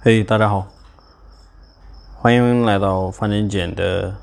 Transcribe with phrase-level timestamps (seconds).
[0.00, 0.68] 嘿，大家好，
[2.14, 4.14] 欢迎来到房间简的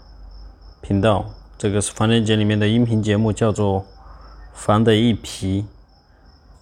[0.80, 1.26] 频道。
[1.58, 3.82] 这个是房间简里面的音频节目，叫做
[4.54, 5.64] 《防的一皮》。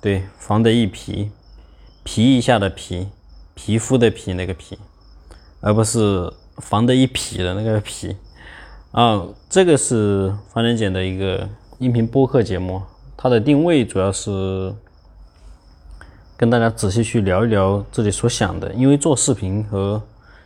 [0.01, 1.29] 对，防的一皮，
[2.03, 3.07] 皮一下的皮，
[3.53, 4.79] 皮肤的皮那个皮，
[5.61, 8.17] 而不是防的一皮的那个皮。
[8.93, 12.81] 啊，这个是房间简的一个音频播客节目，
[13.15, 14.73] 它的定位主要是
[16.35, 20.01] 跟大家仔细去聊一聊自己所想的，因为做视频和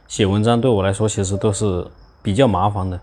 [0.08, 1.86] 写文章对我来说其实都是
[2.22, 3.00] 比较麻烦的，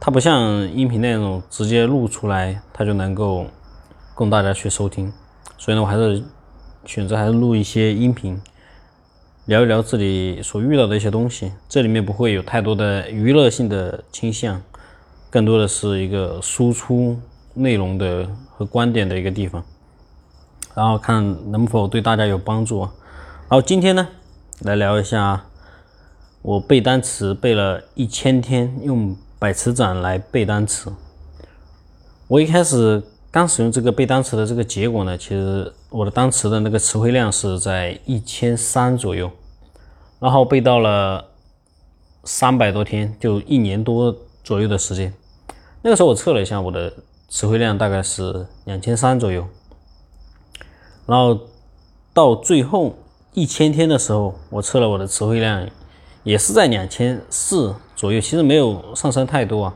[0.00, 3.46] 它不像音频那种直接录出来，它就能够
[4.14, 5.12] 供大家去收听，
[5.58, 6.22] 所以呢，我还是
[6.84, 8.40] 选择还是录一些音频。
[9.46, 14.60] 聊一聊自己所遇到的一些东西，这里面不会有太多的娱乐性的倾向，
[15.30, 17.16] 更多的是一个输出
[17.54, 19.64] 内容的和观点的一个地方，
[20.76, 22.82] 然后看能否对大家有帮助。
[22.82, 24.06] 然后今天呢，
[24.60, 25.46] 来聊一下
[26.42, 30.92] 我背单词背了一千天，用百词斩来背单词。
[32.28, 33.02] 我一开始。
[33.28, 39.30] 刚使用这个背单词的这个结果呢，其实我的单词的那个词汇量是在一千三左右，
[40.18, 41.22] 然后背到了
[42.24, 45.12] 三百多天，就一年多左右的时间。
[45.82, 46.90] 那个时候我测了一下，我的
[47.28, 49.46] 词汇量大概是两千三左右。
[51.06, 51.38] 然后
[52.12, 52.96] 到最后
[53.32, 55.68] 一千天的时候，我测了我的词汇量，
[56.24, 59.74] 也是在两千四左右，其实没有上升太多啊，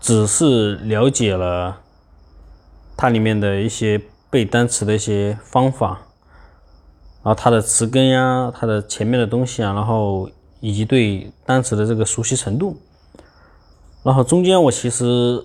[0.00, 1.80] 只是了解了。
[2.96, 6.06] 它里面的一些背单词的一些方法，
[7.24, 10.30] 然后它的词根呀，它的前面的东西啊，然后
[10.60, 12.76] 以及对单词的这个熟悉程度，
[14.04, 15.44] 然后中间我其实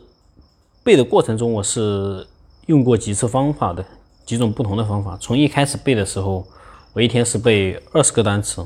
[0.83, 2.27] 背的过程中，我是
[2.67, 3.83] 用过几次方法的，
[4.29, 5.17] 几种不同的方法。
[5.19, 6.45] 从一开始背的时候，
[6.93, 8.63] 我一天是背二十个单词，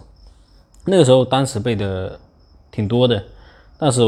[0.84, 2.20] 那个时候单词背的
[2.70, 3.24] 挺多的，
[3.78, 4.02] 但是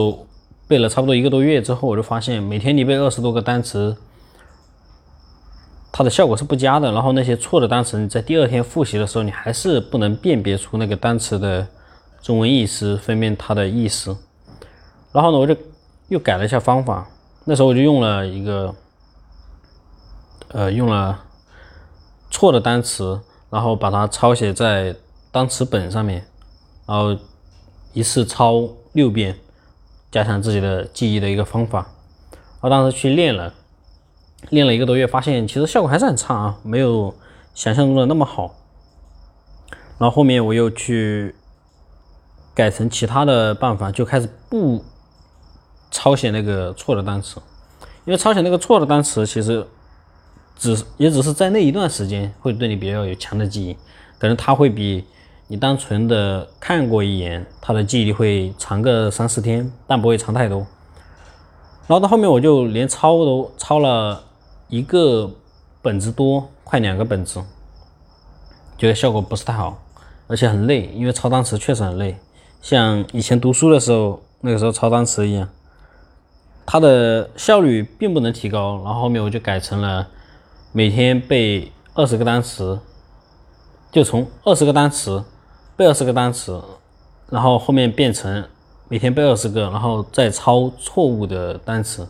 [0.67, 3.95] 背了差不多一个多月之后，我就发现每天你背二十多个单词。
[5.93, 11.65] 它的效果是不佳的，然后那些错的单词，你在第二天复习的时候，你还是不能辨别出那个单词的
[12.21, 14.17] 中文意思，分辨它的意思。
[15.13, 15.55] 然后呢，我就
[16.09, 17.07] 又改了一下方法，
[17.45, 18.75] 那时候我就用了一个，
[20.49, 21.17] 呃，用了
[22.35, 24.93] 错的单词，然后把它抄写在
[25.31, 26.27] 单词本上面，
[26.85, 27.17] 然后
[27.93, 29.37] 一次抄六遍，
[30.11, 31.87] 加强自己的记忆的一个方法。
[32.59, 33.53] 我当时去练了。
[34.49, 37.15] 练了一个多月，发现其实效果还是很差啊，没有
[37.55, 38.53] 想象中的那么好。
[39.97, 41.33] 然后后面我又去
[42.53, 44.83] 改成其他的办法，就开始不
[45.89, 47.41] 抄写那个错的单词，
[48.03, 49.65] 因为抄写那个错的单词，其实
[50.57, 53.77] 只也只是在那一段时间会对你比较有强的记忆，
[54.17, 55.05] 可能它会比
[55.47, 60.59] 你单纯的看过一眼，它的记忆力会长个三四天，但不会长太多。
[61.87, 64.23] 然后到后面我就连抄都抄了。
[64.67, 65.29] 一个
[65.83, 67.39] 本子多，快两个本子，
[68.79, 69.79] 觉得效果不是太好，
[70.25, 72.17] 而且很累，因为抄单词确实很累，
[72.63, 75.47] 像以前读书的时候，那个时候抄单词一样，
[76.65, 78.81] 它的效率并不能提高。
[78.83, 80.07] 然后后面我就改成了
[80.77, 82.77] 每天背二十个单词，
[83.93, 85.23] 就从二十个单词
[85.77, 86.61] 背二十个单词，
[87.29, 88.45] 然后后面变成
[88.89, 92.05] 每天背二十个，然后再抄错误的单词，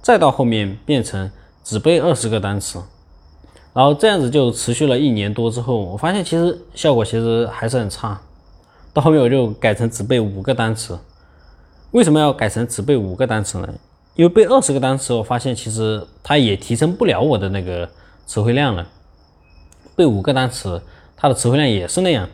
[0.00, 1.28] 再到后面变成。
[1.64, 2.80] 只背二十个单词，
[3.74, 8.18] 然后这样子就持续了一年多之后，我发现其实效果其实还是很差。
[8.94, 10.98] 到后面我就改成只背五个单词。
[11.90, 13.68] 为什么要改成只背五个单词呢？
[14.18, 17.88] 因为背二十个单词，我发现其实它也提升不了我的那个
[18.26, 18.84] 词汇量了。
[19.94, 20.82] 背五个单词，
[21.16, 22.28] 它的词汇量也是那样。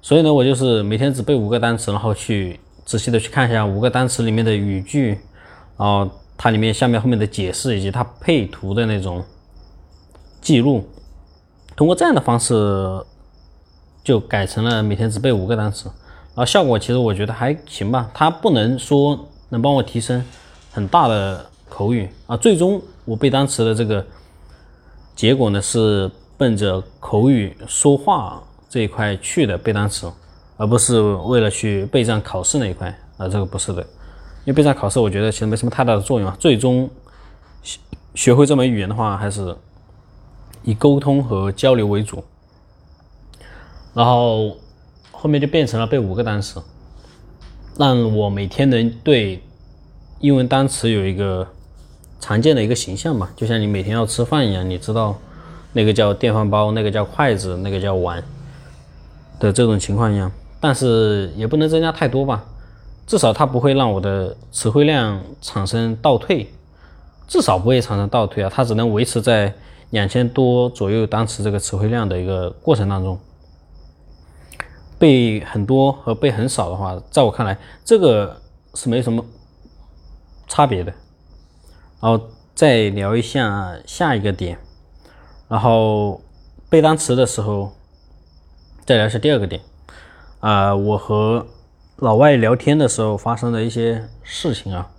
[0.00, 5.18] 所以呢，我就是每天只背五个单词，然后去仔细的去看一下五个单词里面的语句，
[5.76, 6.10] 然后。
[6.42, 9.22] 它里面下面后面的解释以及它配图的那种
[10.40, 10.88] 记录，
[11.76, 12.54] 通过这样的方式
[14.02, 15.90] 就改成了每天只背五个单词，
[16.28, 18.10] 然后效果其实我觉得还行吧。
[18.14, 20.24] 它不能说能帮我提升
[20.70, 22.36] 很大的口语啊。
[22.36, 24.04] 最终我背单词的这个
[25.14, 30.10] 结果呢，是奔着口语说话这一块去的背单词，
[30.56, 33.82] 而不是为了去备战考试那一块啊，这个不是的。
[34.44, 36.34] 因为备战考试，我觉得其实没什么太大的作用啊。
[36.40, 36.88] 最终
[37.62, 37.78] 学
[38.14, 39.54] 学会这门语言的话，还是
[40.62, 42.24] 以沟通和交流为主。
[43.92, 44.56] 然后
[45.10, 46.62] 后面就变成了背五个单词，
[47.76, 49.42] 让我每天能对
[50.20, 51.46] 英文单词有一个
[52.20, 55.18] 常见的一个形象吧，就像你每天要吃饭一样，你知道
[55.72, 58.22] 那个叫电饭煲，那个叫筷子，那个叫碗。
[59.38, 60.30] 的这种情况一样，
[60.60, 62.44] 但是也不能增加太多吧，
[63.06, 66.46] 至少它不会让我的词汇量产生倒退，
[67.26, 69.54] 至少不会产生倒退啊，它只能维持在
[69.88, 73.18] 两千多左右单词这个词汇量的一个过程当中。
[74.98, 78.36] 背很多和背很少的话，在我看来，这个
[78.74, 79.24] 是没什么
[80.50, 80.92] 差别的。
[82.02, 84.58] 然后再聊一下下一个点，
[85.48, 86.20] 然后
[86.68, 87.72] 背单词的时候，
[88.84, 89.62] 再聊一下第二个点。
[90.40, 91.46] 啊，我和
[91.96, 94.90] 老外聊天的时候发生的一些事情啊，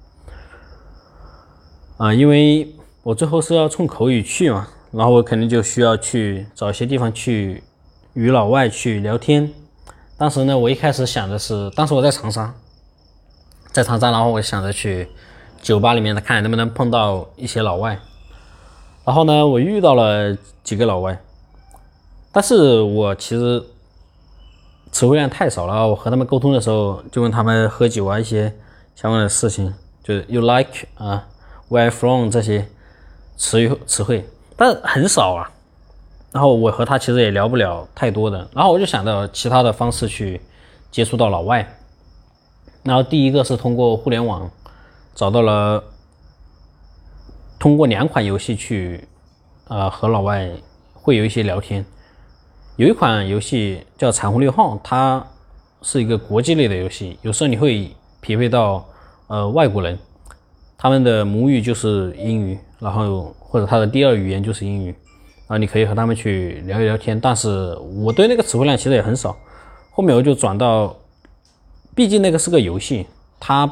[1.98, 7.64] 啊，因为我最后是要冲口语去嘛，然后我肯定就需要去找一些地方去
[8.14, 9.52] 与老外去聊天。
[10.16, 12.54] 当时呢，我一开始想的是，当时我在长沙，
[13.72, 15.10] 在长沙，然后我想着去
[15.62, 18.00] 酒吧里面的看能不能碰到一些老外。
[19.06, 21.20] 然后呢，我遇到了几个老外，
[22.32, 23.64] 但是我其实
[24.92, 25.88] 词汇量太少了。
[25.88, 28.54] 我和他们沟通的时候，就问他们喝酒啊一些
[28.96, 29.74] 相关的事情，
[30.04, 31.28] 就是 you like 啊
[31.70, 32.68] ，where from 这些
[33.38, 34.24] 词语词汇，
[34.56, 35.52] 但很少啊。
[36.32, 40.40] 然后我和他其实也聊不了太多的，然后我就想到其他的方式去
[40.92, 41.78] 接触到老外。
[42.84, 44.50] 然后第一个是通过互联网
[45.14, 45.84] 找到了，
[47.60, 49.08] 通过两款游戏去，
[49.68, 50.50] 呃，和老外
[50.94, 51.86] 会有一些聊天。
[52.78, 55.26] 有一款游戏叫《彩虹六号》，它
[55.82, 58.86] 是一个国际类的游戏，有时候你会匹配到
[59.28, 60.00] 呃外国人，
[60.78, 64.96] 他们的母语就是英语，然后或者他的第二语言就是英语。
[65.48, 67.76] 啊，你可以和他们去聊一聊天，但是
[68.06, 69.36] 我对那个词汇量其实也很少。
[69.92, 70.96] 后面我就转到，
[71.94, 73.06] 毕竟那个是个游戏，
[73.38, 73.70] 它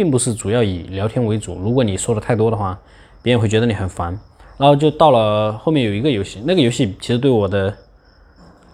[0.00, 1.58] 并不是主要以聊天为主。
[1.58, 2.80] 如果你说的太多的话，
[3.20, 4.18] 别人会觉得你很烦。
[4.56, 7.76] 然后就到了后面有一个游戏，那个游戏其实对我的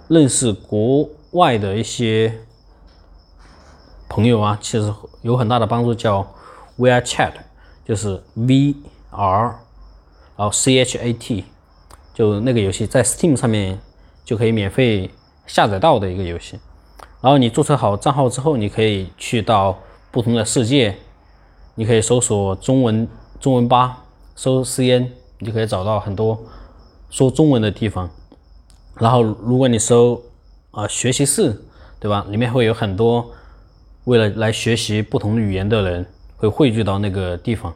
[0.07, 2.33] 认识国外的一些
[4.09, 6.25] 朋友啊，其实有很大的帮助，叫
[6.79, 7.33] VR Chat，
[7.85, 8.77] 就是 V
[9.11, 9.43] R，
[10.37, 11.45] 然后 C H A T。
[12.15, 13.81] 就那个游戏在 Steam 上面
[14.25, 15.11] 就可以免费
[15.45, 16.61] 下载到的一个游戏，
[17.21, 19.77] 然后你注册好账号之后，你可以去到
[20.13, 20.97] 不同的世界，
[21.77, 23.09] 你可以搜索中文
[23.39, 24.03] 中文吧，
[24.35, 25.07] 搜 CN，
[25.39, 26.37] 你就可以找到很多
[27.09, 28.11] 说中文的地方。
[28.99, 30.21] 然后如果你搜
[30.73, 31.63] 啊学习室，
[32.01, 32.27] 对吧？
[32.29, 33.31] 里面会有很多
[34.07, 36.05] 为了来学习不同语言的人
[36.37, 37.73] 会汇聚到那个地方。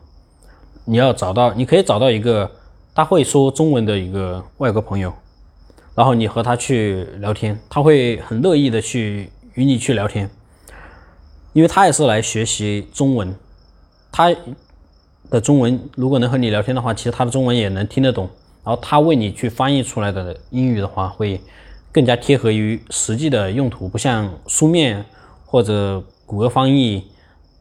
[0.84, 2.50] 你要找到，你可以找到一个。
[2.92, 5.14] 他会说中文的一个外国朋友，
[5.94, 10.28] 然后你和他去聊天，他会很乐意的去与你去聊天，
[11.52, 13.34] 因为他也是来学习中文，
[14.12, 14.34] 他
[15.30, 18.28] 的中文如果能和你聊天的话，其实他的中文也能听得懂，
[18.64, 21.40] 然后他为你去翻译出来的英语的话，会
[21.92, 25.04] 更加贴合于实际的用途，不像书面
[25.46, 27.04] 或者谷歌翻译，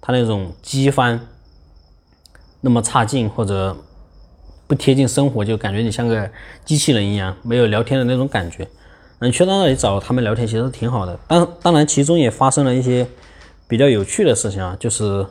[0.01, 1.19] 他那种机翻
[2.62, 3.75] 那么差劲或者。
[4.68, 6.30] 不贴近生活，就感觉你像个
[6.63, 8.68] 机器人一样，没有聊天的那种感觉。
[9.18, 11.19] 嗯，去到那里找他们聊天其实挺好的。
[11.28, 13.04] 当当然，其中也发生了一些
[13.68, 15.25] 比较有趣的事情啊，就是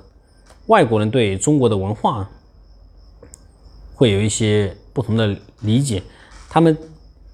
[0.68, 2.30] 外国人对中国的文化
[3.94, 6.02] 会有一些不同的理解。
[6.48, 6.74] 他们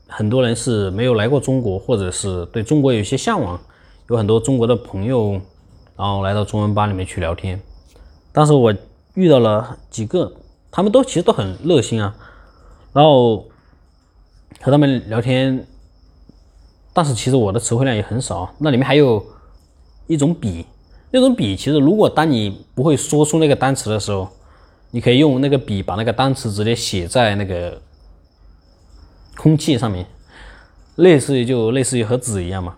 [0.08, 3.60] 很多人是没有来过中国，或者是对中国有一些向往，
[4.08, 5.32] 有很多中国的朋友，
[5.96, 7.60] 然后来到中文吧里面去聊天。
[8.32, 8.74] 当时我
[9.14, 10.32] 遇到了几个。
[10.76, 12.16] 他们都其实都很热心啊，
[12.92, 13.46] 然后
[14.60, 15.64] 和他们聊天，
[16.92, 18.52] 但是其实我的词汇量也很少。
[18.58, 19.24] 那里面还有
[20.08, 20.66] 一种笔，
[21.16, 24.28] 那种笔其实如果当你不会说出那个单词的时候，
[24.90, 27.80] 你可以用那个笔把那个单词直接写在那个
[29.36, 30.04] 空气上面，
[30.96, 32.74] 类似于就类似于和纸一样嘛。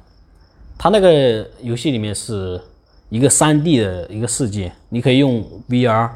[0.77, 2.61] 它那个游戏里面是
[3.09, 6.11] 一个三 D 的一个世界，你可以用 VR。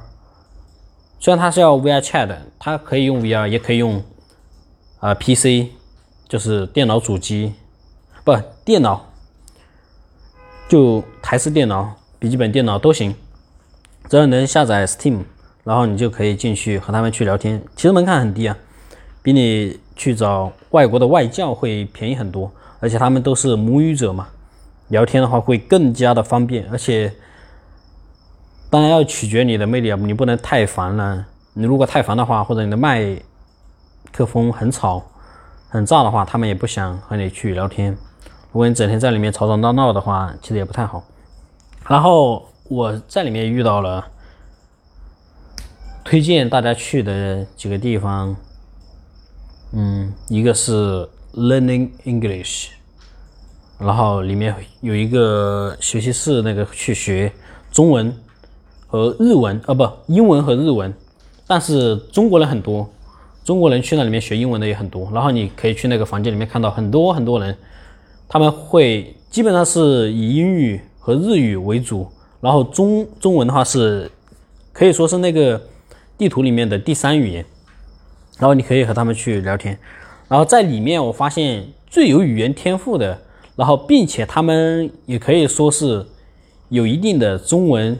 [1.18, 4.02] 虽然它是要 VR Chat，它可以用 VR，也可以用
[4.98, 5.70] 啊 PC，
[6.28, 7.54] 就是电脑主机，
[8.24, 9.06] 不电脑，
[10.68, 13.14] 就台式电脑、笔记本电脑都行，
[14.08, 15.20] 只要能下载 Steam，
[15.64, 17.60] 然后你就可以进去和他们去聊天。
[17.74, 18.56] 其实门槛很低啊，
[19.22, 24.28] 比你去找外国的外教会便宜很多，而且他们都是母语者嘛，
[24.88, 27.12] 聊天的话会更加的方便，而且。
[28.72, 31.26] 当然要取决你的魅力啊，你不能太烦了。
[31.54, 33.20] 你如果太烦的话，或者你的麦
[34.12, 35.02] 克风很吵、
[35.68, 37.90] 很炸的话，他们也不想和你去聊天。
[38.52, 41.02] 如果你整天在里面吵吵闹闹的话，其实也不太好。
[41.88, 44.06] 然后我在里面遇到了
[46.04, 48.37] 推荐大家去的几个地方，
[49.72, 52.68] 嗯，一个是 Learning English，
[53.78, 57.32] 然后里面有一个学习室，那个去学
[57.70, 58.12] 中文
[58.87, 60.92] 和日文，啊不，英文和日文。
[61.46, 62.88] 但是中国人很多，
[63.44, 65.10] 中国人去那里面学英文的也很多。
[65.12, 67.56] 然后你可以去那个房间里面看到很多很多人，
[68.28, 72.09] 他们会基本上是以英语和日语为主，
[72.40, 74.09] 然后中中文的话是
[74.73, 75.61] 可以说是那个
[76.16, 77.45] 地图里面的第三语言。
[78.38, 79.76] 然后你可以和他们去聊天。
[80.28, 83.19] 然后在里面我发现最有语言天赋的，
[83.57, 86.07] 然后并且他们也可以说是
[86.69, 87.99] 有一定的中文。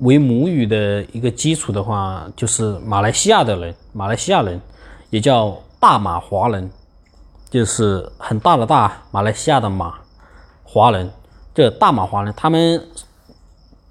[0.00, 4.60] 为母语的一个基础的话，就是马来西亚的人，马来西亚人
[5.08, 6.68] 也叫大马华人，
[7.48, 9.94] 就是很大的大，马来西亚的马，
[10.64, 11.08] 华人，
[11.58, 12.80] 这大马华人，他们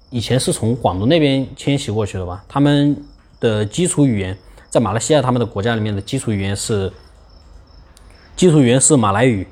[0.08, 2.42] 以前是从广东那边迁徙过去的吧？
[2.48, 3.04] 他们
[3.40, 4.34] 的基础语言
[4.70, 6.90] 在马来西亚，他们的国家里面的基础语言是
[8.34, 9.46] 基础语言是马来语，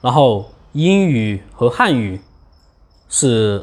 [0.00, 2.18] 然后英语和汉语
[3.10, 3.62] 是。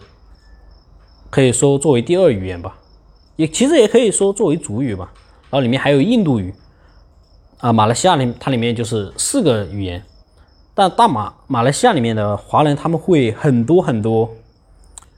[1.32, 2.78] 可以说作为第二语言吧，
[3.36, 5.12] 也其实也可以说作为主语吧。
[5.50, 6.54] 然后里面还有印度语，
[7.58, 10.04] 啊，马来西亚里它里面就是四个语言。
[10.74, 14.30] 但大马马来西亚里面的华人他们会很多很多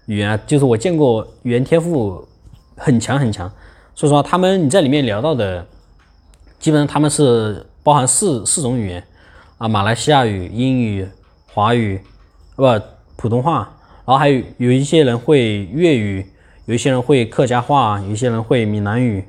[0.08, 2.28] 语言，就是我见过语言天赋
[2.76, 3.52] 很强很强。
[3.96, 5.66] 所以说他们你在里面聊到的，
[6.60, 9.04] 基本上他们是包含四四种语言
[9.58, 11.08] 啊，马来西亚语、英语、
[11.48, 12.02] 华语，
[12.56, 12.64] 不
[13.16, 13.70] 普通话。
[14.06, 16.26] 然后还有有一些人会粤语，
[16.66, 19.24] 有一些人会客家话，有一些人会闽南语，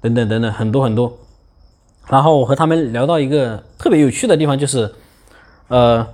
[0.00, 1.12] 等等等等，很多很多。
[2.06, 4.92] 然后我和他们聊到一个特别有趣的地方，就是，
[5.72, 6.06] 呃，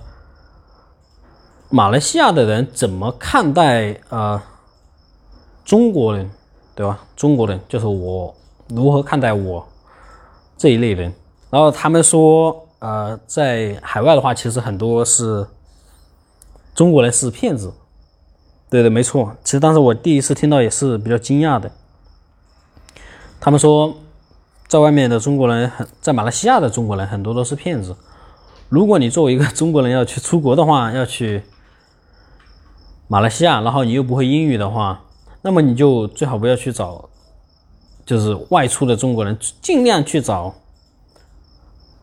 [1.68, 4.40] 马来西亚的人怎么看待呃
[5.64, 6.30] 中国人，
[6.76, 7.00] 对吧？
[7.16, 8.32] 中国人就是我
[8.68, 9.66] 如何看待我
[10.56, 11.12] 这一类人。
[11.50, 15.44] 然后他们说，呃，在海外的话，其实很多是
[16.72, 17.74] 中国人是骗子。
[18.70, 19.34] 对的，没错。
[19.42, 21.72] 其实当时我第一次听到也是比较惊讶的。
[23.40, 23.92] 他们说，
[24.68, 27.96] 在外面的中国人很，在马来西亚的中国人很多都是骗子。
[28.68, 31.42] 如果你作为一个中国人要去出国的话，要去
[33.06, 35.04] 马来西亚，然后你又不会英语的话，
[35.42, 37.08] 那么你就最好不要去找，
[38.04, 40.54] 就是外出的中国人，尽量去找，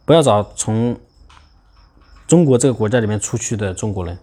[0.06, 0.98] 不要找从
[2.28, 4.18] 中国这个国家里面出去的中国人。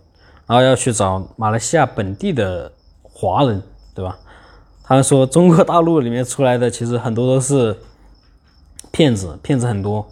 [0.44, 2.70] 然后要去找马来西亚本地的
[3.04, 3.62] 华人，
[3.94, 4.18] 对吧？
[4.82, 7.78] 他们说中国大陆里面出来的其实很多都是
[8.90, 10.06] 骗子，骗子很多，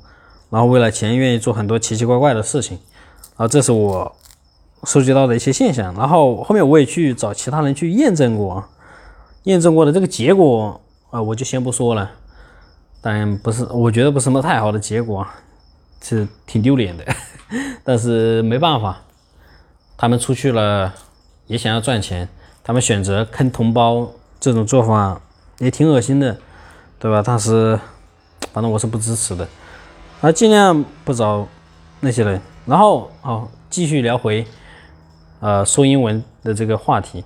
[0.50, 2.78] 然后为了钱愿意做很多奇奇怪怪的事情。
[3.36, 4.14] 啊这是我
[4.84, 5.94] 收集到的一些现象。
[5.94, 8.62] 然后后面我也去找其他人去验证过，
[9.44, 10.80] 验证过的这个结果
[11.10, 12.10] 啊，我就先不说了。
[13.00, 15.26] 但不是，我觉得不是什么太好的结果，
[16.02, 17.04] 是挺丢脸的，
[17.82, 19.00] 但是没办法。
[19.96, 20.94] 他们出去了，
[21.46, 22.28] 也想要赚钱。
[22.62, 25.20] 他们选择坑同胞这种做法
[25.58, 26.38] 也挺恶心的，
[26.98, 27.22] 对吧？
[27.24, 27.78] 但是，
[28.52, 29.48] 反正我是不支持的。
[30.20, 31.48] 啊，尽量不找
[32.00, 32.40] 那些人。
[32.66, 34.46] 然后，好，继续聊回，
[35.40, 37.24] 呃，说英文的这个话题。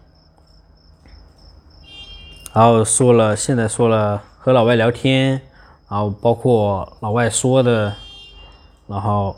[2.52, 5.40] 然后说了，现在说了和老外聊天，
[5.88, 7.94] 然后包括老外说的，
[8.86, 9.36] 然后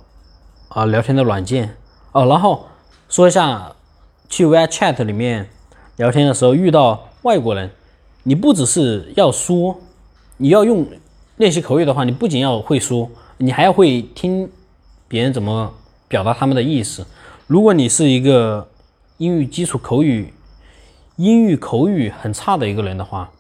[0.69, 1.77] 啊，聊天的软件
[2.13, 2.67] 哦，然后。
[3.09, 3.73] 说一下，
[4.29, 5.49] 去 WeChat 里面
[5.95, 7.71] 聊天的时候遇到外国人，
[8.25, 9.77] 你不只是要说，
[10.39, 10.85] 你要用
[11.37, 14.51] 练习口语的话，你不仅要会说，你还要会听
[15.09, 15.75] 别人怎么
[16.09, 17.07] 表达他们的意思。
[17.47, 18.69] 如果你是一个
[19.19, 20.33] 英语基础口语、
[21.17, 23.31] 英语口语很差的一个人的话，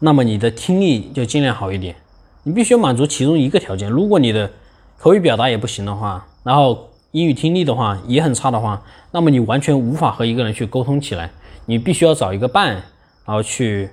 [0.00, 1.96] 那么你的听力就尽量好一点。
[2.42, 3.88] 你必须满足其中一个条件。
[3.90, 4.50] 如果你的
[4.98, 6.88] 口语表达也不行的话，然后。
[7.12, 11.30] 英语听力的话也很差的话，那么你完全无法和一个人去沟通起来。
[11.66, 12.70] 你必须要找一个伴，
[13.26, 13.90] 然后去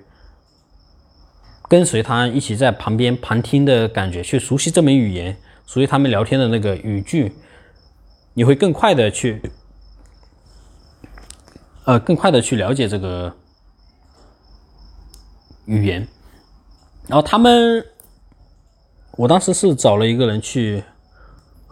[1.69, 7.31] 跟随他一起在旁边旁听的感觉，去熟悉这门语言，熟悉他们聊天的那个语句，
[8.33, 9.41] 你会更快的去，
[11.85, 13.33] 呃，更快的去了解这个
[15.65, 16.05] 语言。
[17.07, 17.85] 然后他们，
[19.11, 20.83] 我当时是找了一个人去。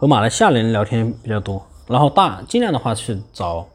[0.00, 3.68] 和马来西亚人聊天比较多，然后大尽量的话去找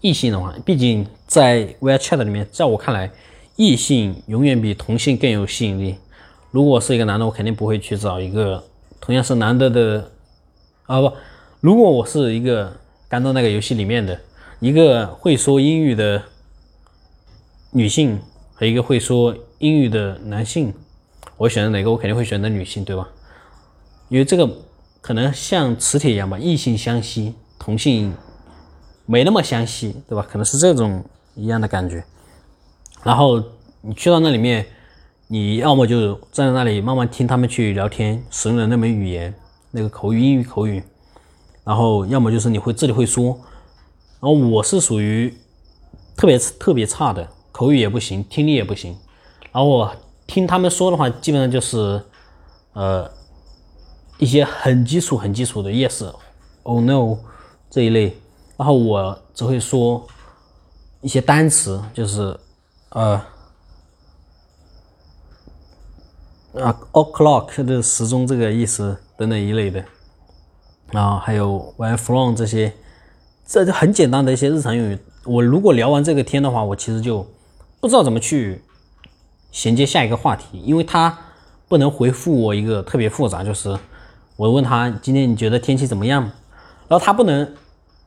[0.00, 3.10] 异性的话，毕竟在 WeChat 里面，在我看来，
[3.56, 5.96] 异性永远比同性更有吸引力。
[6.50, 8.62] 如果我是一个男的，我肯定不会去找一个
[9.00, 10.10] 同样是男的的
[10.86, 11.12] 啊不，
[11.60, 12.72] 如果我是一个
[13.08, 14.18] 刚到那个游戏里面的
[14.60, 16.22] 一个会说英语的
[17.72, 18.20] 女性
[18.54, 20.72] 和一个会说英语的男性，
[21.36, 21.90] 我选择哪个？
[21.90, 23.08] 我肯定会选择女性，对吧？
[24.08, 24.48] 因为这个。
[25.02, 28.12] 可能像磁铁一样吧，异性相吸，同性
[29.04, 30.26] 没那么相吸，对吧？
[30.28, 31.04] 可能是这种
[31.36, 32.02] 一样的感觉。
[33.06, 33.40] 然后
[33.82, 34.66] 你去到那里面，
[35.28, 39.32] 你要么就站在那里慢慢听他们去聊天，使用的那门语言，
[39.70, 40.82] 那个口语英语口语。
[41.62, 43.26] 然后要么就是你会这里会说，
[44.20, 45.32] 然后我是属于
[46.16, 48.96] 特别特别差的，口语也不行，听力也不行。
[49.52, 49.96] 然后我
[50.26, 52.02] 听他们说的话，基本上就是
[52.72, 53.08] 呃
[54.18, 57.18] 一些很基础很基础的 yes，oh no
[57.70, 58.16] 这一类。
[58.56, 60.04] 然后我只会说
[61.02, 62.36] 一些单词，就是
[62.90, 63.22] 呃
[66.54, 69.84] 啊 o'clock 的时钟这个意思等等一类的，
[70.90, 72.72] 然后还有 when from 这些，
[73.46, 74.98] 这就很简单的一些日常用语。
[75.24, 77.26] 我如果聊完这个天的话，我其实就
[77.80, 78.62] 不知道怎么去
[79.52, 81.18] 衔接下一个话题，因为他
[81.68, 83.78] 不能回复我一个特别复杂，就是
[84.36, 86.22] 我问他今天你觉得天气怎么样，
[86.88, 87.54] 然后他不能。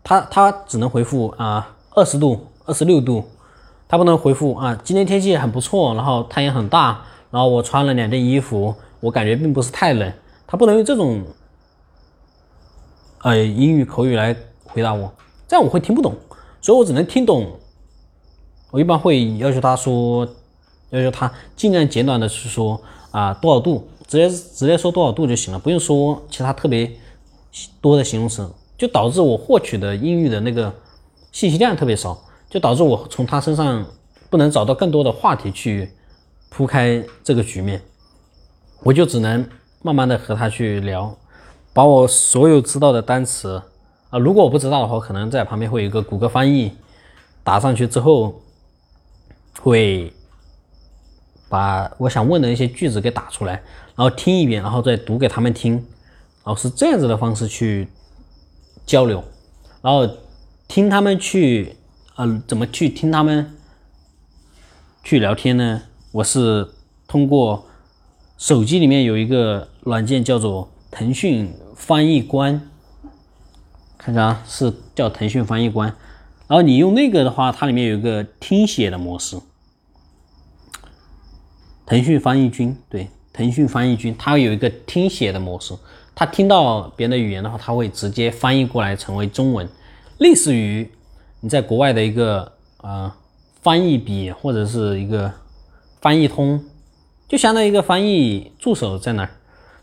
[0.01, 3.29] 他他只能回复啊，二十度、二十六度，
[3.89, 10.13] 他不能回复啊，今天天气很不错，然后太阳很大，然后我穿了两件衣服，我感觉并不是太冷。
[10.45, 11.23] 他不能用这种
[13.23, 15.11] 呃英语口语来回答我，
[15.47, 16.13] 这样我会听不懂，
[16.61, 17.51] 所以我只能听懂。
[18.69, 20.23] 我一般会要求他说，
[20.91, 22.79] 要求他尽量简短的去说
[23.09, 26.91] 啊多少度，直接直接说多少度就行了，不用说其他特别
[27.81, 28.47] 多的形容词。
[28.77, 30.71] 就导致我获取的英语的那个
[31.31, 32.17] 信息量特别少，
[32.49, 33.85] 就导致我从他身上
[34.29, 35.91] 不能找到更多的话题去
[36.49, 37.81] 铺开这个局面，
[38.83, 39.47] 我就只能
[39.81, 41.15] 慢慢的和他去聊，
[41.73, 43.61] 把我所有知道的单词
[44.09, 46.73] 啊，如果我不知道的话，可能在旁边会有一个谷歌翻译
[47.43, 48.41] 打上去之后，
[49.61, 50.11] 会
[51.47, 53.53] 把我想问的一些句子给打出来，
[53.95, 55.73] 然后听一遍，然后再读给他们听，
[56.43, 57.87] 然后是这样子的方式去。
[58.85, 59.23] 交流，
[59.83, 60.09] 然后
[60.67, 61.75] 听他们去，
[62.19, 63.55] 呃，怎么去听他们
[65.05, 65.83] 去聊天呢？
[66.11, 66.69] 我是
[67.07, 67.65] 通过
[68.37, 72.69] 手机里面有一个软件叫做腾讯翻译官，
[73.97, 75.95] 看看啊，是叫腾讯翻译官。
[76.49, 79.39] 然后你用那个的话，它里面有一个听写的模式，
[81.85, 85.73] 腾讯翻译君，对，腾讯翻译君，它有一个听写的模式。
[86.13, 89.69] 它听到别人的语言的话，它会直接翻译过来成为中文，
[90.17, 90.91] 类似于
[91.41, 93.11] 你在国外的一个呃
[93.61, 95.31] 翻译笔或者是一个
[96.01, 96.63] 翻译通，
[97.27, 99.29] 就相当于一个翻译助手在那儿，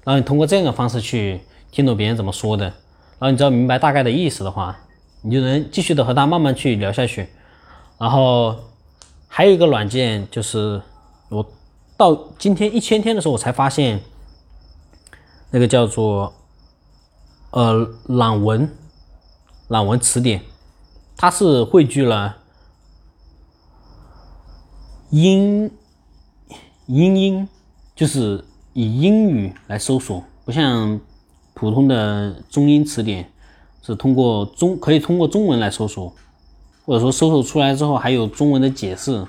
[0.05, 1.41] 然后你通过这样的方式去
[1.71, 2.75] 听懂别人怎么说的，然
[3.21, 4.77] 后你只要明白大概的意思的话，
[5.23, 7.29] 你就能继续的和他慢慢去聊下去。
[7.99, 8.57] 然后
[9.29, 10.81] 还有一个软件，就是
[11.29, 11.45] 我
[11.97, 14.01] 到今天一千天的时候，我才发现。
[15.49, 16.35] 那个叫做
[17.53, 18.69] 呃朗文
[19.69, 20.43] 朗文词典，
[21.17, 22.37] 它是汇聚了
[25.11, 25.71] 英
[26.87, 27.49] 英英，
[27.95, 31.01] 就是以英语来搜索，不像
[31.55, 33.33] 普通的中英词典
[33.83, 36.13] 是通过中可以通过中文来搜索，
[36.85, 39.27] 或者说搜索出来之后还有中文的解释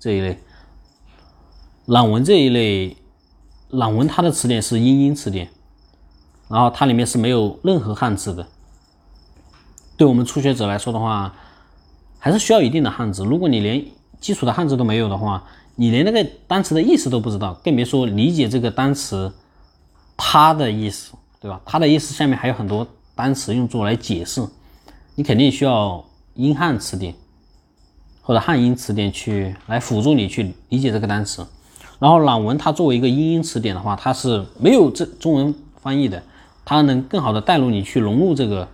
[0.00, 0.38] 这一类。
[1.86, 2.96] 朗文这一类，
[3.70, 5.48] 朗文它的词典是英英词典。
[6.48, 8.46] 然后它里面是没有任何汉字的，
[9.98, 11.34] 对我们初学者来说的话，
[12.20, 13.24] 还是需要一定的汉字。
[13.24, 13.84] 如果你连
[14.20, 15.42] 基础的汉字都没有的话，
[15.74, 19.32] 你连那个单词的意思都不知道，更别说理解这个单词
[20.16, 21.60] 它的意思，对吧？
[21.66, 24.40] 它的意思下面还有很多单词用作来解释，
[25.16, 27.12] 你肯定需要英汉词典
[28.22, 31.44] 或者汉英词典去来辅助你去理解这个单词。
[31.98, 36.22] 然后朗文它作为一个英英词典的话，它是没有这中文翻译的。
[36.64, 38.68] 它能更好的带入你去融入这个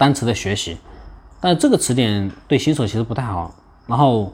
[0.00, 0.78] 单词的学习，
[1.42, 3.54] 但这个词典对新手其实不太好。
[3.86, 4.32] 然后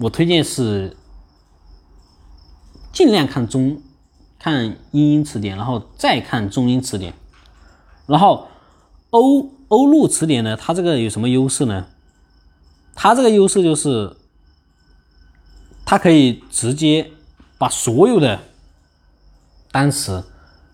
[0.00, 0.94] 我推荐是
[2.92, 3.80] 尽量看中
[4.38, 7.14] 看英英词典，然后再看中英词典。
[8.04, 8.48] 然后
[9.08, 11.86] 欧欧陆词典呢，它这个有什么优势呢？
[12.94, 14.14] 它这个优势就是
[15.86, 17.12] 它可以直接
[17.56, 18.40] 把所有的
[19.72, 20.22] 单词。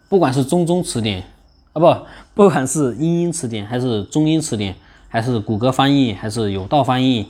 [0.09, 1.33] 不管是中中词典
[1.75, 1.97] 啊，不，
[2.35, 4.75] 不管是英英词典，还是中英词典，
[5.09, 7.29] 还是谷歌翻译，还是有道翻译，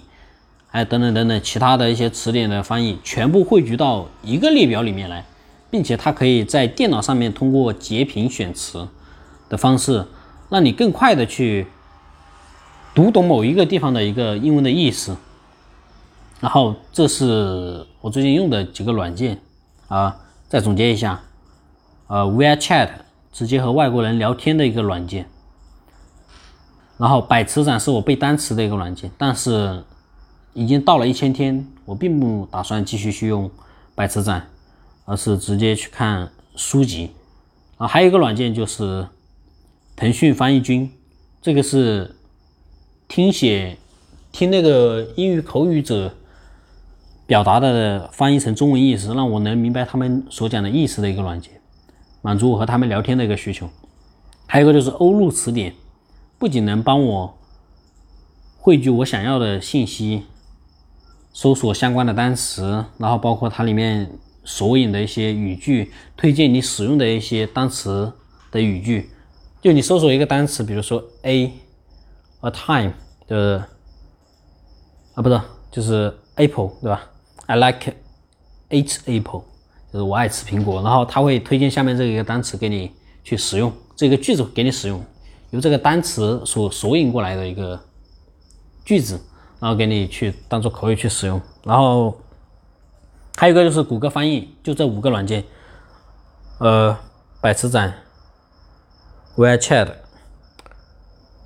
[0.68, 5.24] 还等等等等其他的一些词典的翻译，全部汇聚到一个列表里面来，
[5.70, 8.87] 并且它可以在电脑上面通过截屏选词
[9.48, 10.07] 的方式，
[10.50, 11.66] 让你更快的去
[12.94, 15.16] 读懂某一个地方的一个英文的意思。
[16.40, 19.40] 然后，这是我最近用的几个软件
[19.88, 20.14] 啊，
[20.50, 21.22] 再总结一下。
[22.07, 22.90] 呃，VR Chat
[23.34, 25.26] 直接和外国人聊天的一个软件。
[26.96, 29.82] 然后百词斩是我背单词的一个软件，但是
[30.52, 33.50] 已经到了一千天，我并不打算继续去用
[33.96, 34.46] 百词斩，
[35.04, 37.10] 而是直接去看书籍。
[37.76, 39.08] 啊，还有一个软件就是
[39.96, 40.88] 腾讯翻译君，
[41.42, 42.14] 这个是
[43.08, 43.76] 听写
[44.30, 46.14] 听那个英语口语者
[47.26, 51.53] 表达的翻译成中文意思，让我能明白他们所讲的意思的一个软件，
[52.24, 53.68] 满足我和他们聊天的一个需求。
[54.46, 55.74] 还有一个就是欧陆词典。
[56.37, 57.38] 不仅能帮我
[58.58, 60.24] 汇聚我想要的信息，
[61.32, 68.12] 搜索相关的单词，然后包括它里面索引的一些语句，推荐你使用的一些单词
[68.50, 69.10] 的语句。
[69.62, 72.92] 就你搜索一个单词，比如说 a，a time
[73.26, 73.66] 的
[75.14, 77.10] 啊，不是，就是 apple 对吧
[77.46, 77.94] ？I like
[78.70, 79.44] eat apple，
[80.02, 80.80] 我爱吃苹果。
[80.80, 82.90] 然后它会推荐下面这一个单词给你
[83.22, 85.04] 去使用，这个句子给你使用。
[85.50, 87.78] 由这个单词所索引过来的一个
[88.85, 89.20] 句子，
[89.61, 91.40] 然后给你去当做口语去使用。
[91.62, 92.18] 然后
[93.37, 95.44] 还有一个就是谷歌翻译，就这五个软件，
[96.59, 96.96] 呃，
[97.40, 97.94] 百词斩、
[99.37, 99.92] WeChat、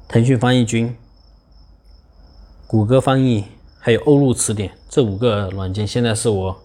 [0.08, 0.96] 腾讯翻译君、
[2.66, 3.44] 谷歌翻译，
[3.78, 6.62] 还有欧陆词典，这五个软件现在是我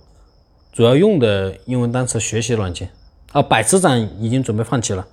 [0.73, 2.89] 主要用的英文单词学习软件。
[3.31, 5.07] 啊，百词斩已经准备放弃了。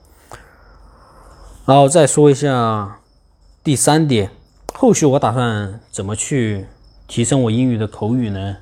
[1.66, 2.98] 然后再说一下
[3.62, 4.30] 第三点，
[4.74, 6.66] 后续我打算怎么去
[7.06, 8.56] 提升我英语的口语呢？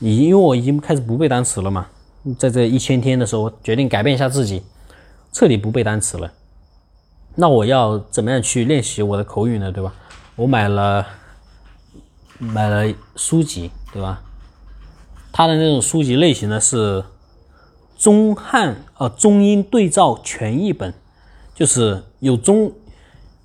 [0.00, 1.86] 已因为我已经开始不背单词了嘛，
[2.36, 4.64] 在这一千天的时候，我决定改变一下自己，
[5.32, 6.30] 彻底不背单词了。
[7.36, 9.70] 那我要怎么样去练习我的口语呢？
[9.70, 9.94] 对吧？
[10.34, 11.06] 我买了
[12.38, 14.20] 买了书籍，对吧？
[15.32, 17.02] 它的那种书籍类型呢是
[17.96, 20.92] 中汉呃中英对照全译本。
[21.54, 22.72] 就是有中，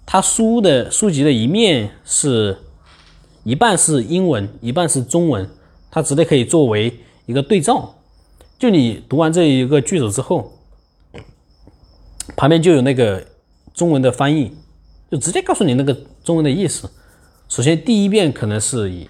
[0.06, 2.58] 它书的书籍的一面是
[3.44, 5.48] 一半是英文，一半是中文，
[5.92, 7.96] 它直接可以作为一个对照。
[8.58, 10.54] 就你读完这一个句子之后，
[12.38, 13.24] 旁边就有那个
[13.74, 14.56] 中文的翻译，
[15.12, 16.90] 就直接告诉你那个中文的意思。
[17.50, 19.10] 首先第一遍可能是以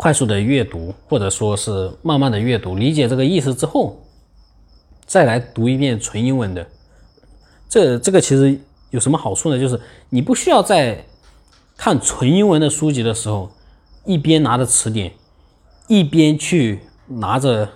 [0.00, 4.00] 快速的阅读，或者说是慢慢的阅读，理解这个意思之后，
[5.04, 6.66] 再来读一遍纯英文的。
[7.68, 8.58] 这这个其实
[8.88, 9.60] 有什么好处呢？
[9.60, 11.04] 就是你不需要在
[11.76, 13.50] 看纯英文的书籍的时候，
[14.06, 15.12] 一边拿着词典，
[15.86, 17.68] 一边去拿着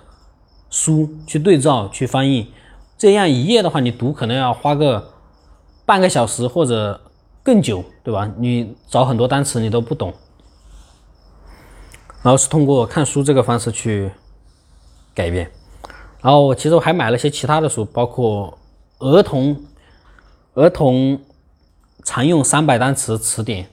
[0.71, 2.47] 书去对照、去翻译。
[2.97, 5.11] 这样一页的话，你读可能要花个
[5.85, 6.99] 半个小时或者
[7.43, 8.33] 更久，对吧？
[8.39, 10.11] 你找很多单词你都不懂，
[12.25, 14.09] 然后是通过看书这个方式去
[15.13, 15.47] 改变。
[16.23, 18.57] 然后其实我还买了些其他的书，包括
[18.97, 19.55] 儿童。
[20.55, 21.19] 儿童
[22.05, 23.67] 常用三百单词词典，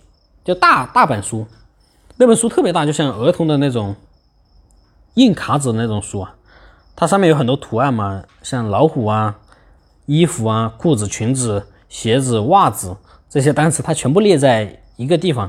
[0.45, 1.47] 就大大本书，
[2.17, 3.95] 那本书特别大，就像儿童的那种
[5.15, 6.35] 硬卡纸那种书啊。
[6.97, 9.39] 它上面有很多图案嘛，像老虎啊、
[10.07, 12.97] 衣服啊、裤子、裙子、鞋子、袜子
[13.31, 15.47] 这些单词，它全部列在一个地方，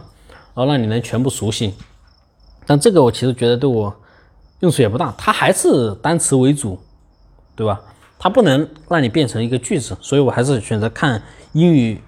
[0.53, 1.73] 然后让你能全部熟悉。
[2.65, 3.93] 但这个我其实觉得对我
[4.59, 6.79] 用处也不大，它还是单词为主，
[7.55, 7.81] 对吧？
[8.17, 11.21] 它不能让你变成一个句子，所以我还是选择看
[11.51, 12.01] 英语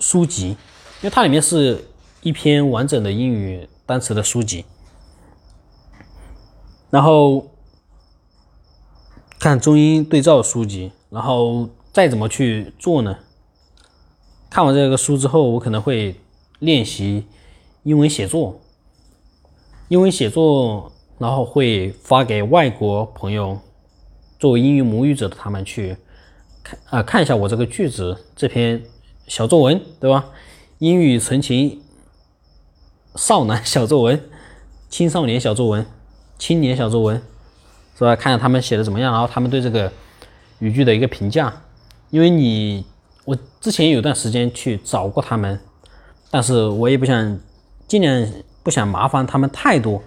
[0.00, 0.56] 书籍，因
[1.02, 1.84] 为它里面是
[2.22, 4.64] 一篇完整的英语单词的书籍。
[6.90, 7.50] 然后
[9.38, 13.16] 看中英对照书籍，然后再怎么去做呢？
[14.50, 16.16] 看完这个书之后，我可能会
[16.58, 17.26] 练习
[17.82, 18.60] 英文写作，
[19.88, 23.58] 因为写作，然后会发给外国朋友。
[24.36, 25.96] 作为英语母语者的他们去
[26.62, 28.82] 看啊，看一下我这个句子这篇
[29.26, 30.26] 小作文，对吧？
[30.80, 31.80] 英语纯情
[33.14, 34.20] 少男小作文、
[34.90, 35.86] 青少年小作文、
[36.36, 37.22] 青年小作文，
[37.96, 38.14] 是吧？
[38.14, 39.90] 看看他们写的怎么样，然后他们对这个
[40.58, 41.62] 语句的一个评价。
[42.10, 42.84] 因为你
[43.24, 45.58] 我之前有段时间去找过他们，
[46.30, 47.38] 但是我也不想
[47.88, 48.26] 尽量
[48.64, 50.02] 不想麻烦他们太多，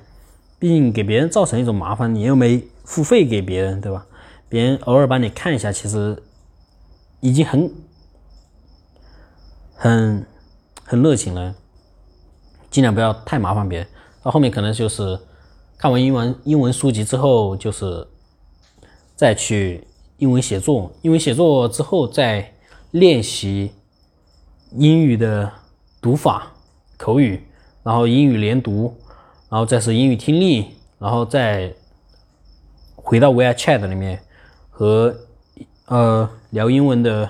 [0.59, 4.05] 毕竟给别人造成一种麻烦，你又没付费给别人，对吧？
[4.49, 6.21] 别人偶尔帮你看一下，其实
[7.19, 7.71] 已经很
[9.75, 10.25] 很
[10.83, 11.55] 很热情了。
[12.69, 13.87] 尽量不要太麻烦别人。
[14.23, 15.19] 到后面可能就是
[15.77, 18.07] 看完英文英文书籍之后，就是
[19.15, 20.91] 再去英文写作。
[21.01, 22.53] 英文写作之后，再
[22.91, 23.71] 练习
[24.71, 25.51] 英语的
[26.01, 26.51] 读法、
[26.97, 27.47] 口语，
[27.87, 28.93] 然后英语连读，
[29.47, 30.65] 然后再是英语听力，
[30.99, 31.73] 然后再
[32.97, 34.19] 回到 WeChat 里面。
[34.69, 35.15] 和
[35.85, 37.29] 呃聊英文的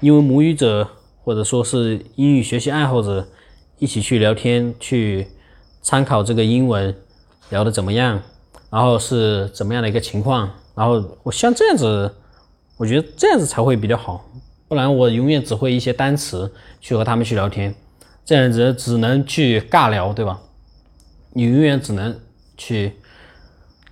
[0.00, 0.88] 英文母语者
[1.22, 3.28] 或者说是英语学习爱好者
[3.78, 5.28] 一起去聊天，去
[5.80, 6.92] 参考这个英文
[7.50, 8.20] 聊的怎么样，
[8.68, 12.12] 然后是怎么样的一个情况，然后我像这样子，
[12.78, 14.28] 我觉得这样子才会比较好，
[14.66, 17.72] 不然我永远只会一些单词去和他们去聊天，
[18.24, 20.40] 这样子只能去尬聊，对吧？
[21.32, 22.18] 你永远只能
[22.56, 22.92] 去，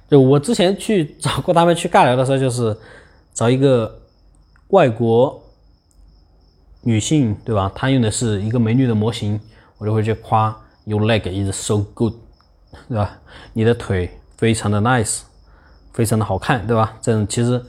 [0.08, 2.76] 就我之前去找过他们去尬聊的时候，就是
[3.32, 4.02] 找一个
[4.68, 5.42] 外国
[6.82, 7.72] 女性，对吧？
[7.74, 9.40] 她用的是一个美女的模型，
[9.78, 12.14] 我就会去夸 Your leg is so good，
[12.88, 13.20] 对吧？
[13.52, 15.20] 你的腿非常的 nice，
[15.92, 16.98] 非常的好看，对吧？
[17.02, 17.62] 这种其实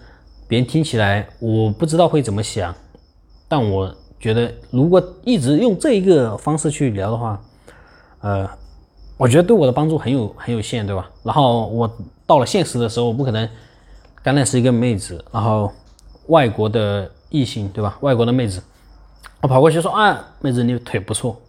[0.48, 2.76] 别人听起来我不知道会怎么想，
[3.48, 7.42] 但我觉得如果一直用这一个方式去聊的话，
[8.22, 8.50] 呃。
[9.18, 11.08] 我觉得对我的帮助很有很有限，对吧？
[11.22, 11.88] 然后我
[12.26, 13.48] 到了现实的时候，我不可能
[14.24, 15.72] 刚认识一个妹子，然后
[16.26, 17.96] 外国的异性，对吧？
[18.02, 18.60] 外国的妹子，
[19.42, 21.40] 我跑过去说啊，妹子你腿不错，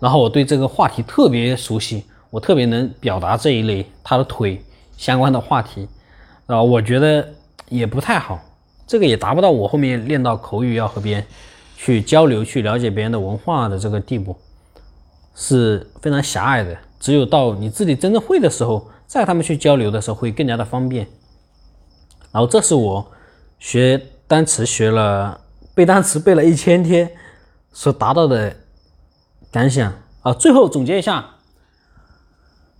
[0.00, 4.64] 然后我对这个话题特别熟悉，我特别能表达这一类她的腿
[4.96, 5.86] 相关的话题，
[6.46, 7.28] 啊，我觉得
[7.68, 8.40] 也不太好，
[8.86, 11.24] 这个也达不到我后面练到口语要和别人
[11.84, 14.34] 去交流、去了解别人的文化的这个地步，
[15.34, 16.74] 是非常狭隘的。
[16.98, 21.06] 只有到你自己真正会的时候，再他们去交流的时候会更加的方便。
[22.32, 23.12] 然后这是我
[23.58, 25.38] 学单词学了
[25.74, 27.10] 背单词背了一千天
[27.70, 28.56] 所达到的
[29.52, 29.92] 感想
[30.22, 30.32] 啊。
[30.32, 31.32] 最后总结一下，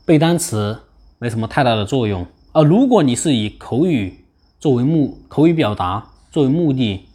[0.06, 0.78] 背单词
[1.18, 2.62] 没什么太大的作用啊。
[2.62, 4.24] 如果你是以口语
[4.58, 7.06] 作为目口语表达作为目的，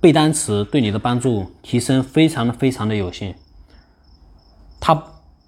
[0.00, 3.36] 背单词对你的帮助提升非常的非常的有限。
[4.80, 5.04] 它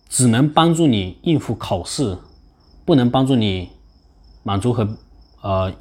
[0.08, 2.18] 只能帮助你应付考试，
[2.84, 3.70] 不能帮助你
[4.42, 4.86] 满足和
[5.40, 5.72] 呃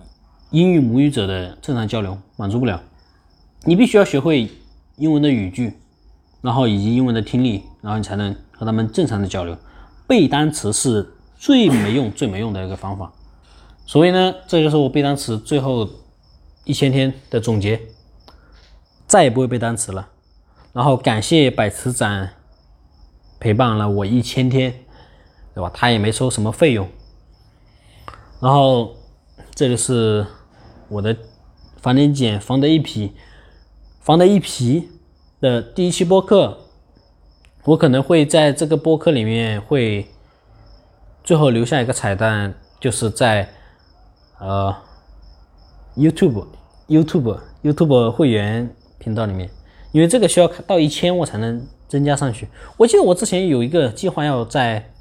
[0.51, 2.81] 英语母语者的正常交流，满足不了。
[3.65, 4.49] 你必须要学会
[4.95, 5.73] 英文的语句，
[6.41, 9.57] 然后以及英文的听力，然后你才能和他们正常的交流。
[10.07, 13.11] 背单词是最没用、最没用的一个方法。
[13.85, 15.89] 所以呢，这就是我背单词最后
[16.63, 17.81] 一千天的总结，
[19.11, 20.07] 再也不会背单词了。
[20.71, 22.31] 然后感谢百词斩。
[23.41, 24.85] 陪伴了我一千天，
[25.55, 25.71] 对吧？
[25.73, 26.87] 他也没收什么费用。
[28.39, 28.95] 然后
[29.55, 30.27] 这个是
[30.89, 31.17] 我的
[31.81, 33.13] 防点减防的一批
[33.99, 34.89] 防的一批
[35.39, 36.55] 的第一期播客，
[37.63, 40.05] 我可能会在这个播客里面会
[41.23, 43.49] 最后留下一个彩蛋，就是在
[44.37, 44.75] 呃
[45.97, 46.45] YouTube
[46.87, 49.49] YouTube YouTube 会员频道里面，
[49.91, 51.67] 因为这个需要到一千我才能。
[51.91, 52.47] 增加上去。
[52.77, 54.91] 我记得我之前有一个计划，要在，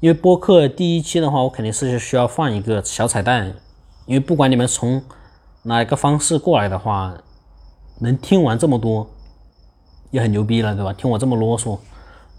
[0.00, 3.52] 因为播客第一期的话，我肯定是需要放一个小彩蛋，
[4.06, 5.02] 因为不管你们从
[5.64, 7.14] 哪一个方式过来的话，
[7.98, 9.10] 能听完这么多，
[10.10, 10.90] 也很牛逼了，对吧？
[10.94, 11.72] 听我这么啰嗦，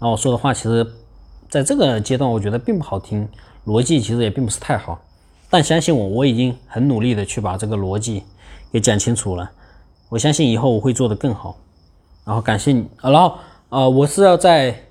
[0.00, 0.84] 后我说的话，其实
[1.48, 3.28] 在这个阶段，我觉得并不好听，
[3.64, 5.00] 逻辑其实也并不是太好。
[5.48, 8.24] 但相信我，我已经很努力的去把这个逻辑
[8.72, 9.48] 给讲清楚了。
[10.12, 11.56] 我相信以后我会做得更好。
[12.22, 13.34] 然后感谢你啊，然后。
[13.70, 14.84] 啊，我是要在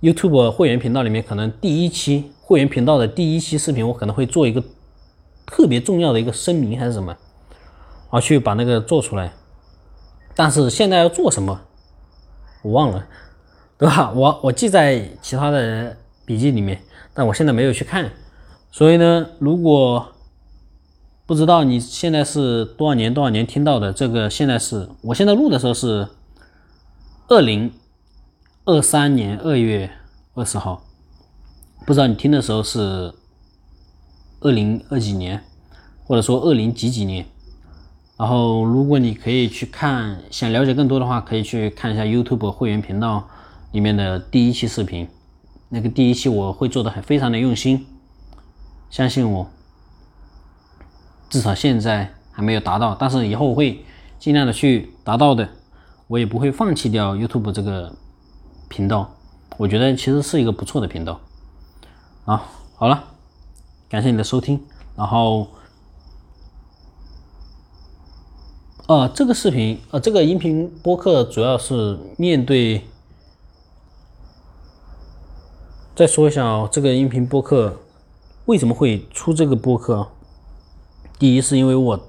[0.00, 4.64] YouTube 会员频道里面，可能第一期会员频道的第一期视频，我可能会做一个
[5.44, 7.14] 特别重要的一个声明还是什么，
[8.08, 9.30] 啊，去把那个做出来。
[10.34, 11.60] 但是现在要做什么，
[12.62, 13.06] 我忘了，
[13.76, 14.10] 对吧？
[14.16, 16.80] 我我记在其他的笔记里面，
[17.12, 18.10] 但我现在没有去看。
[18.72, 20.14] 所以呢，如果
[21.26, 26.08] 不知道你现在是多少年多少年听到的这个，现在是我现在录的时候是。
[27.28, 27.72] 二零
[28.66, 29.90] 二三年二月
[30.34, 30.84] 二十号，
[31.84, 33.12] 不知道你听的时候是
[34.38, 35.42] 二零二几年，
[36.04, 37.26] 或者说二零几几年。
[38.16, 43.26] 然后，如果你可以去看，想了解更多的话，可以去看一下 YouTube 会员频道
[43.72, 45.08] 里面的第一期视频。
[45.70, 47.84] 那个第一期我会做的很非常的用心，
[48.88, 49.50] 相信我。
[51.28, 53.84] 至少现在还没有达到，但是以后会
[54.18, 55.48] 尽量的去达到的。
[56.08, 57.92] 我也不会放弃掉 YouTube 这个
[58.68, 59.12] 频道，
[59.56, 61.20] 我觉得其实是一个不错的频道。
[62.24, 63.02] 啊，好了，
[63.88, 64.60] 感谢你的收听。
[64.96, 65.48] 然后，
[68.86, 72.84] 呃，这个视频，呃，这个音频播客主要是面对。
[75.96, 77.80] 再说一下哦，这个音频播客
[78.44, 80.08] 为什么会出这个播客？
[81.18, 82.00] 第一是因为我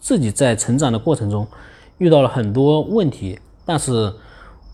[0.00, 1.46] 自己在成长的过程中。
[1.98, 4.12] 遇到了很多问题，但是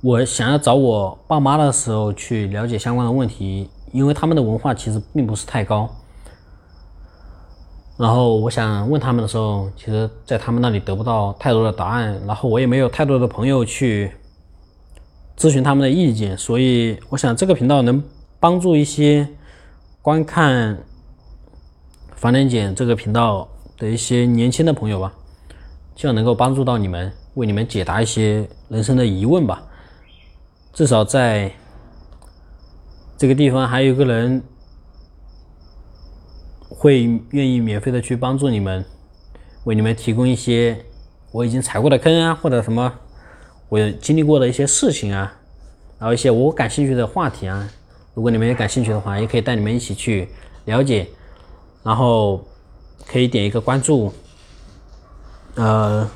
[0.01, 5.91] 我想要找我爸妈的时候去了解相关的问题，因为他们的文化其实并不是太高。
[7.99, 14.11] 然后我想问他们的时候，其实在他们那里得不到太多的答案，然后我也没有太多的朋友去
[15.37, 18.03] 咨询他们的意见，所以我想这个频道能
[18.41, 19.29] 帮助一些
[20.01, 20.79] 观看
[22.15, 23.47] 房点简这个频道
[23.79, 25.15] 的一些年轻的朋友吧，
[25.97, 29.63] 希望能够帮助到你们，为你们解答一些人生的疑问吧。
[30.73, 31.53] 至少在
[33.17, 34.43] 这个地方还有个人。
[36.71, 38.85] 会愿意免费的去帮助你们，
[39.65, 40.85] 为你们提供一些
[41.33, 42.93] 我已经踩过的坑啊，或者什么
[43.69, 45.41] 我经历过的一些事情啊，
[45.99, 47.69] 然后一些我感兴趣的话题啊，
[48.15, 50.29] 如果你们也感兴趣的话，也可以带你们一起去
[50.67, 51.09] 了解，
[51.83, 52.47] 然后
[53.11, 54.13] 可以点一个关注，
[55.55, 56.09] 呃，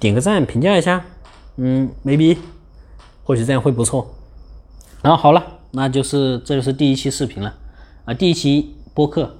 [0.00, 1.04] 点个赞，评价一下，
[1.56, 2.36] 嗯，maybe，
[3.22, 4.14] 或许这样会不错。
[5.00, 7.54] 然后好了，那就是这就是第一期视频了。
[8.04, 9.36] 啊，第一期播客，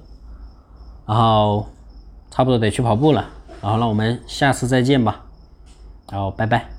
[1.05, 1.67] 然后
[2.31, 3.27] 差不多得去跑步了，
[3.61, 5.25] 然后那我们下次再见吧，
[6.09, 6.78] 然后拜拜。